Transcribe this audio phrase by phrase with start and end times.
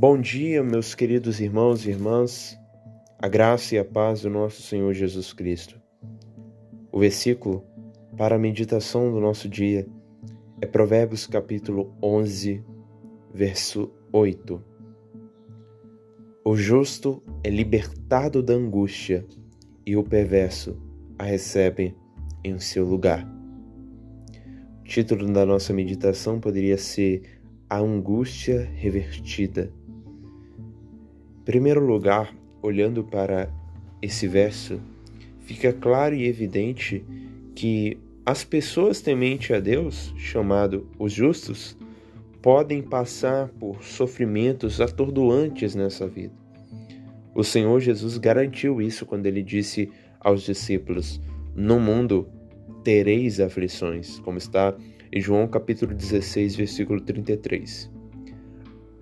[0.00, 2.58] Bom dia, meus queridos irmãos e irmãs,
[3.18, 5.78] a graça e a paz do nosso Senhor Jesus Cristo.
[6.90, 7.62] O versículo
[8.16, 9.86] para a meditação do nosso dia
[10.58, 12.64] é Provérbios capítulo 11,
[13.34, 14.64] verso 8.
[16.46, 19.26] O justo é libertado da angústia
[19.84, 20.80] e o perverso
[21.18, 21.94] a recebe
[22.42, 23.30] em seu lugar.
[24.80, 29.78] O título da nossa meditação poderia ser A Angústia Revertida.
[31.40, 33.50] Em primeiro lugar, olhando para
[34.02, 34.78] esse verso,
[35.40, 37.02] fica claro e evidente
[37.54, 41.78] que as pessoas temente a Deus, chamado os justos,
[42.42, 46.34] podem passar por sofrimentos atordoantes nessa vida.
[47.34, 51.20] O Senhor Jesus garantiu isso quando ele disse aos discípulos:
[51.54, 52.28] No mundo
[52.84, 54.76] tereis aflições, como está
[55.10, 57.90] em João capítulo 16, versículo 33.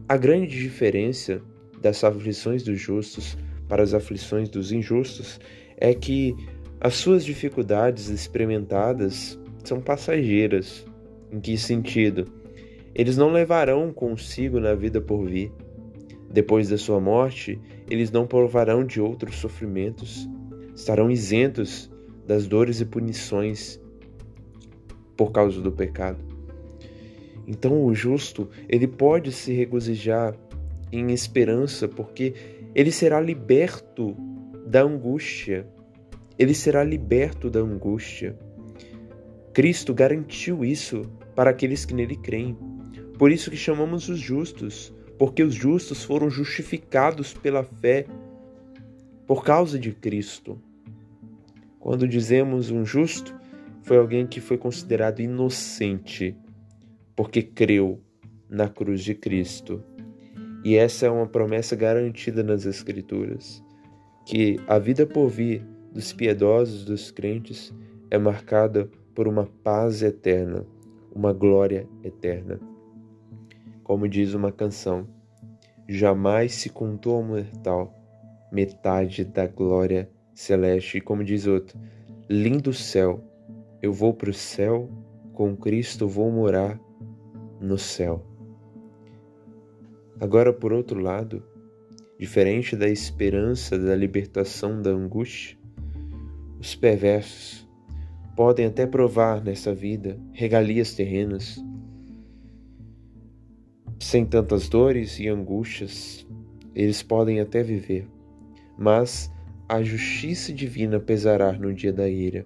[0.09, 1.43] A grande diferença
[1.81, 3.37] das aflições dos justos
[3.69, 5.39] para as aflições dos injustos
[5.77, 6.35] é que
[6.81, 10.87] as suas dificuldades experimentadas são passageiras.
[11.31, 12.25] Em que sentido?
[12.95, 15.53] Eles não levarão consigo na vida por vir.
[16.31, 20.29] Depois da sua morte, eles não provarão de outros sofrimentos,
[20.75, 21.91] estarão isentos
[22.27, 23.81] das dores e punições
[25.17, 26.19] por causa do pecado.
[27.47, 30.35] Então o justo, ele pode se regozijar
[30.93, 32.35] em esperança, porque
[32.75, 34.17] ele será liberto
[34.67, 35.67] da angústia.
[36.39, 38.39] Ele será liberto da angústia.
[39.53, 41.03] Cristo garantiu isso
[41.35, 42.57] para aqueles que nele creem.
[43.19, 48.07] Por isso que chamamos os justos, porque os justos foram justificados pela fé
[49.27, 50.61] por causa de Cristo.
[51.81, 53.35] Quando dizemos um justo,
[53.83, 56.37] foi alguém que foi considerado inocente,
[57.17, 58.01] porque creu
[58.49, 59.83] na cruz de Cristo.
[60.65, 63.63] E essa é uma promessa garantida nas Escrituras,
[64.27, 67.73] que a vida por vir dos piedosos, dos crentes,
[68.11, 70.67] é marcada por uma paz eterna,
[71.15, 72.61] uma glória eterna.
[73.83, 75.07] Como diz uma canção,
[75.89, 77.95] jamais se contou ao mortal
[78.53, 80.99] metade da glória celeste.
[80.99, 81.79] E como diz outro,
[82.29, 83.25] lindo céu,
[83.81, 84.91] eu vou para o céu,
[85.33, 86.79] com Cristo vou morar
[87.61, 88.28] no céu.
[90.21, 91.43] Agora, por outro lado,
[92.19, 95.57] diferente da esperança da libertação da angústia,
[96.59, 97.69] os perversos
[98.35, 101.63] podem até provar nessa vida regalias terrenas,
[104.01, 106.27] sem tantas dores e angústias,
[106.75, 108.09] eles podem até viver,
[108.77, 109.33] mas
[109.69, 112.45] a justiça divina pesará no dia da ira.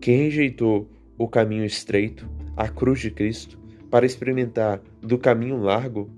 [0.00, 3.58] Quem rejeitou o caminho estreito, a cruz de Cristo,
[3.90, 6.10] para experimentar do caminho largo,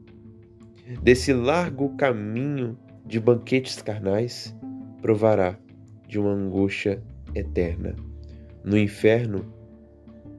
[1.02, 4.56] desse largo caminho de banquetes carnais,
[5.00, 5.58] provará
[6.06, 7.02] de uma angústia
[7.34, 7.94] eterna.
[8.64, 9.44] No inferno,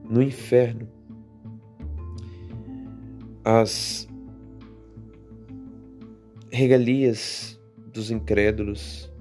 [0.08, 0.88] no inferno,
[3.44, 4.08] as
[6.50, 7.60] regalias
[7.92, 9.12] dos incrédulos,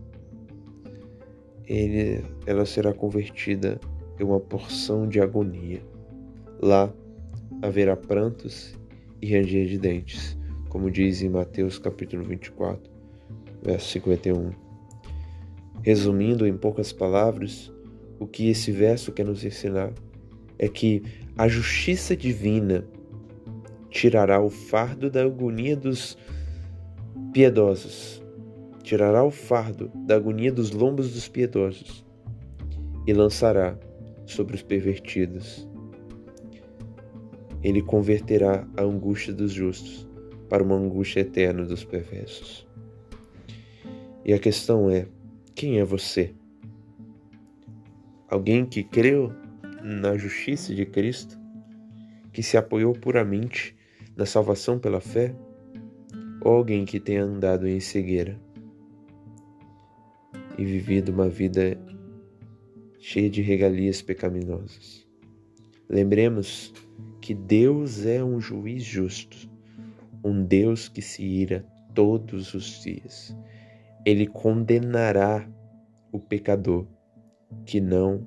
[1.66, 3.80] ele, ela será convertida
[4.20, 5.82] em uma porção de agonia.
[6.62, 6.94] Lá
[7.62, 8.78] haverá prantos
[9.22, 10.38] e ranger de dentes,
[10.72, 12.90] como diz em Mateus capítulo 24,
[13.62, 14.52] verso 51.
[15.82, 17.70] Resumindo em poucas palavras,
[18.18, 19.92] o que esse verso quer nos ensinar
[20.58, 21.04] é que
[21.38, 22.86] a justiça divina
[23.90, 26.18] tirará o fardo da agonia dos
[27.34, 28.24] piedosos,
[28.82, 32.06] tirará o fardo da agonia dos lombos dos piedosos
[33.06, 33.78] e lançará
[34.26, 35.68] sobre os pervertidos.
[37.62, 40.10] Ele converterá a angústia dos justos
[40.52, 42.68] para uma angústia eterna dos perversos.
[44.26, 45.08] E a questão é:
[45.56, 46.36] quem é você?
[48.28, 49.34] Alguém que creu
[49.82, 51.40] na justiça de Cristo,
[52.34, 53.74] que se apoiou puramente
[54.16, 55.34] na salvação pela fé?
[56.42, 58.40] ou alguém que tenha andado em cegueira
[60.58, 61.80] e vivido uma vida
[63.00, 65.08] cheia de regalias pecaminosas.
[65.88, 66.74] Lembremos
[67.22, 69.50] que Deus é um juiz justo,
[70.24, 73.36] um Deus que se ira todos os dias.
[74.06, 75.48] Ele condenará
[76.12, 76.86] o pecador
[77.66, 78.26] que não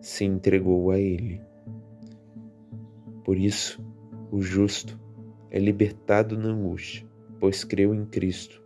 [0.00, 1.40] se entregou a Ele.
[3.24, 3.84] Por isso,
[4.30, 5.00] o justo
[5.50, 7.10] é libertado na angústia
[7.42, 8.62] pois creu em Cristo,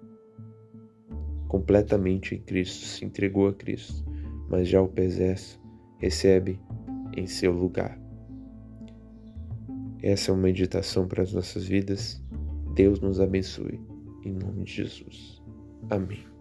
[1.49, 4.05] completamente em Cristo, se entregou a Cristo,
[4.51, 5.59] mas já o perverso
[5.99, 6.61] recebe
[7.17, 7.99] em seu lugar.
[10.03, 12.23] Essa é uma meditação para as nossas vidas.
[12.77, 13.81] Deus nos abençoe
[14.23, 15.43] em nome de Jesus.
[15.89, 16.36] Amém.